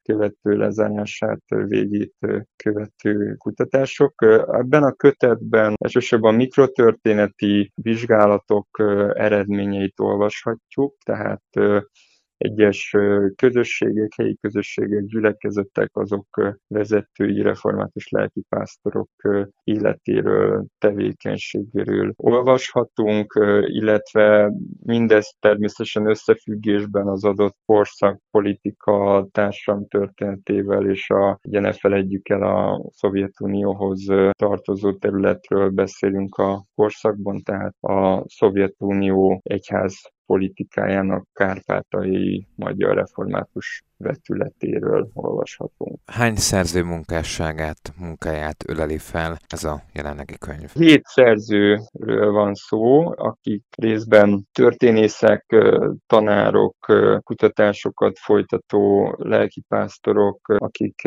követő 0.03 0.57
lezárását 0.57 1.43
végét 1.49 2.15
követő 2.57 3.35
kutatások. 3.35 4.15
Ebben 4.47 4.83
a 4.83 4.93
kötetben 4.93 5.75
elsősorban 5.79 6.35
mikrotörténeti 6.35 7.73
vizsgálatok 7.75 8.69
eredményeit 9.15 10.01
olvashatjuk, 10.01 10.97
tehát 11.05 11.43
egyes 12.37 12.97
közösségek, 13.37 14.13
helyi 14.17 14.37
közösségek, 14.41 15.05
gyülekezetek, 15.05 15.91
azok 15.93 16.57
vezetői, 16.67 17.43
református 17.43 18.09
lelkipásztorok 18.09 19.11
életéről, 19.65 20.67
tevékenységéről 20.79 22.13
olvashatunk, 22.17 23.33
illetve 23.67 24.53
mindezt 24.83 25.37
természetesen 25.41 26.09
összefüggésben 26.09 27.07
az 27.07 27.25
adott 27.25 27.57
korszak 27.67 28.21
politika, 28.31 29.27
társadalom 29.33 29.89
történetével, 29.89 30.91
és 30.91 31.11
a, 31.11 31.39
ugye 31.49 31.61
ne 31.61 31.73
felejtjük 31.73 32.29
el 32.29 32.43
a 32.43 32.91
Szovjetunióhoz 32.93 34.05
tartozó 34.39 34.93
területről 34.93 35.71
beszélünk 35.71 36.35
a 36.37 36.65
korszakban, 36.75 37.43
tehát 37.43 37.75
a 37.81 38.25
Szovjetunió 38.29 39.41
egyház 39.43 40.15
politikájának 40.27 41.27
kárpátai 41.33 42.47
magyar 42.55 42.95
református 42.95 43.85
vetületéről 43.97 45.11
olvashatunk. 45.13 45.99
Hány 46.07 46.37
szerző 46.37 46.83
munkásságát, 46.83 47.93
munkáját 47.99 48.65
öleli 48.69 48.99
fel 48.99 49.39
ez 49.49 49.65
a 49.65 49.83
jelenlegi 49.93 50.39
könyv? 50.39 50.71
Hét 50.73 51.05
szerzőről 51.05 52.33
van 52.33 52.55
szó, 52.55 53.13
akik 53.17 53.65
részben 53.77 54.49
történészek, 54.53 55.57
tanárok, 56.07 56.77
kutatásokat 57.23 58.19
folytató 58.19 59.15
lelkipásztorok, 59.19 60.39
akik 60.57 61.03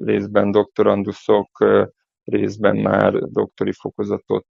részben 0.00 0.50
doktoranduszok, 0.50 1.48
részben 2.24 2.76
már 2.76 3.12
doktori 3.12 3.72
fokozatot 3.72 4.46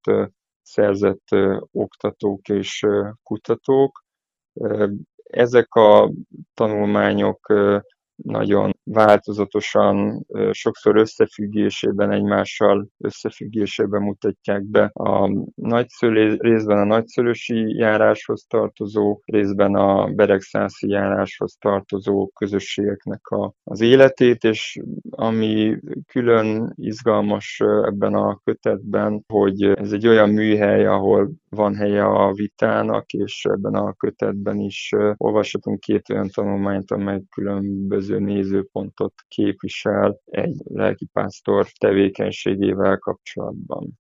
szerzett 0.62 1.26
oktatók 1.72 2.48
és 2.48 2.86
kutatók. 3.22 4.03
Ezek 5.24 5.74
a 5.74 6.12
tanulmányok 6.54 7.52
nagyon 8.16 8.70
változatosan, 8.84 10.26
sokszor 10.50 10.96
összefüggésében, 10.96 12.10
egymással 12.10 12.88
összefüggésében 12.98 14.02
mutatják 14.02 14.62
be 14.64 14.90
a 14.92 15.30
nagyszülő, 15.54 16.36
részben 16.40 16.78
a 16.78 16.84
nagyszülősi 16.84 17.76
járáshoz 17.76 18.44
tartozó, 18.48 19.20
részben 19.24 19.74
a 19.74 20.06
beregszászi 20.06 20.88
járáshoz 20.88 21.56
tartozó 21.60 22.28
közösségeknek 22.28 23.26
a, 23.26 23.52
az 23.64 23.80
életét, 23.80 24.44
és 24.44 24.80
ami 25.10 25.76
külön 26.06 26.72
izgalmas 26.76 27.60
ebben 27.84 28.14
a 28.14 28.40
kötetben, 28.44 29.24
hogy 29.26 29.62
ez 29.62 29.92
egy 29.92 30.06
olyan 30.06 30.30
műhely, 30.30 30.86
ahol 30.86 31.30
van 31.54 31.74
helye 31.74 32.04
a 32.04 32.32
vitának, 32.32 33.12
és 33.12 33.44
ebben 33.44 33.74
a 33.74 33.92
kötetben 33.92 34.60
is 34.60 34.90
olvashatunk 35.16 35.80
két 35.80 36.08
olyan 36.08 36.28
tanulmányt, 36.28 36.90
amely 36.90 37.20
különböző 37.30 38.18
nézőpontot 38.18 39.14
képvisel 39.28 40.20
egy 40.24 40.56
lelkipásztor 40.64 41.66
tevékenységével 41.78 42.98
kapcsolatban. 42.98 43.98